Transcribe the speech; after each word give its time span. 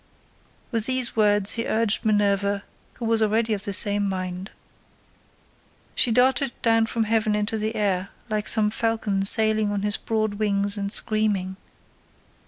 With 0.71 0.87
these 0.87 1.15
words 1.15 1.51
he 1.51 1.67
urged 1.67 2.03
Minerva, 2.05 2.63
who 2.93 3.05
was 3.05 3.21
already 3.21 3.53
of 3.53 3.65
the 3.65 3.71
same 3.71 4.09
mind. 4.09 4.49
She 5.93 6.11
darted 6.11 6.53
down 6.63 6.87
from 6.87 7.03
heaven 7.03 7.35
into 7.35 7.55
the 7.59 7.75
air 7.75 8.09
like 8.27 8.47
some 8.47 8.71
falcon 8.71 9.25
sailing 9.25 9.69
on 9.71 9.83
his 9.83 9.97
broad 9.97 10.39
wings 10.39 10.75
and 10.75 10.91
screaming. 10.91 11.55